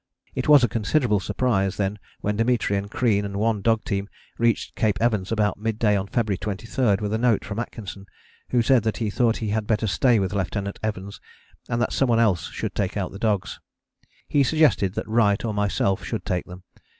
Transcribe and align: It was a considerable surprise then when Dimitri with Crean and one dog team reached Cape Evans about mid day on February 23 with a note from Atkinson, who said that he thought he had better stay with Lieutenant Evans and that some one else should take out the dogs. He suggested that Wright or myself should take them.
It 0.33 0.47
was 0.47 0.63
a 0.63 0.67
considerable 0.67 1.19
surprise 1.19 1.77
then 1.77 1.99
when 2.21 2.35
Dimitri 2.35 2.75
with 2.81 2.89
Crean 2.89 3.23
and 3.23 3.37
one 3.37 3.61
dog 3.61 3.83
team 3.85 4.09
reached 4.39 4.73
Cape 4.73 4.99
Evans 4.99 5.31
about 5.31 5.59
mid 5.59 5.77
day 5.77 5.95
on 5.95 6.07
February 6.07 6.39
23 6.39 6.95
with 6.95 7.13
a 7.13 7.19
note 7.19 7.45
from 7.45 7.59
Atkinson, 7.59 8.07
who 8.49 8.63
said 8.63 8.81
that 8.81 8.97
he 8.97 9.11
thought 9.11 9.37
he 9.37 9.49
had 9.49 9.67
better 9.67 9.85
stay 9.85 10.17
with 10.17 10.33
Lieutenant 10.33 10.79
Evans 10.81 11.21
and 11.69 11.79
that 11.83 11.93
some 11.93 12.09
one 12.09 12.19
else 12.19 12.49
should 12.49 12.73
take 12.73 12.97
out 12.97 13.11
the 13.11 13.19
dogs. 13.19 13.59
He 14.27 14.41
suggested 14.41 14.95
that 14.95 15.07
Wright 15.07 15.45
or 15.45 15.53
myself 15.53 16.03
should 16.03 16.25
take 16.25 16.45
them. 16.47 16.63